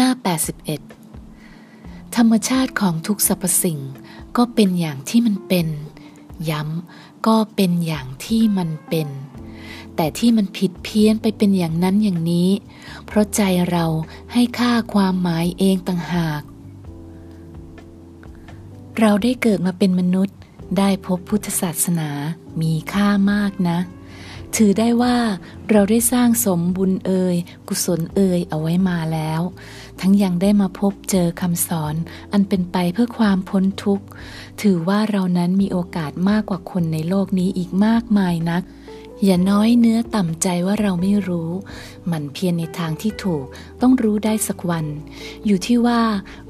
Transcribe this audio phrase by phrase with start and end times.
[0.00, 0.10] น้า
[1.32, 3.78] 81 ธรรมชาติของทุกสรรพสิ่ง
[4.36, 5.68] ก็เป็นอย่างที่มันเป็น
[6.50, 9.08] ย้ำก็เป็นอย่างที่มันเป็น
[9.96, 12.50] แต่ที่มันผิดเพี้ยนไปเป็นอย่างนั้นอย่างนี้
[13.06, 13.86] เพราะใจเรา
[14.32, 16.42] ให้ค่าความหมายเองต่างหาก
[19.00, 20.36] เราได้เกิดมาเป็นมนุษย์
[20.78, 22.10] ได้พบพุทธศาสนา
[22.60, 23.78] มีค่ามากนะ
[24.56, 25.16] ถือได้ว่า
[25.70, 27.36] เราได้สร้างสมบุญเอ่ย
[27.68, 29.40] กุศลเอ่ยเอาไว้มาแล้ว
[30.00, 31.94] ทั้งยังได้มาพบเจอคำสอน
[32.32, 34.06] อันเป็นไปเพื่อความพ้นทุกข์
[34.62, 38.62] ถือว่าเรานั้นมีโอกาสมากกว่าคนในโลกนี้อีกมากมายนัก
[39.24, 41.50] อย่าน้อยเนื้อต่ำใจว่าเราไม่รู้
[42.10, 43.44] มันเพียรในทางที่ถูก
[43.80, 44.86] ต้องรู้ได้สักวัน
[45.46, 46.02] อยู่ที่ว่า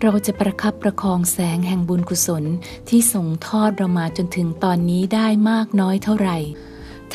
[0.03, 2.45] เราจะประคับประคองแสงแห่งบุญกุศล
[2.89, 6.39] ที่ส่งทอดเรามาจนถึงตอนนี้ได้มากน้อยเท่าไหร่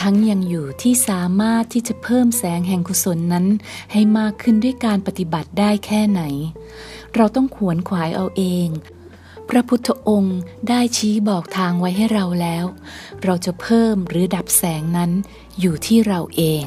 [0.02, 3.46] ทั้งยังอยู่ที่สามารถที่จะเพิ่มแสงแห่งกุศลนั้น
[3.92, 6.22] ให้มากขึ้นด้วยการปฏิบัติได้แค่ไหน
[7.16, 8.68] เราต้องขวนขวายเอาเอง
[9.50, 12.66] พระพุทธองค์ได้ชี้บอกทางไว้ให้เราแล้ว
[13.24, 15.12] เราจะเพิ่มหรือดับแสงนั้น
[15.60, 16.66] อยู่ที่เราเอง